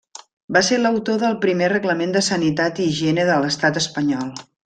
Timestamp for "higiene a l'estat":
2.93-3.81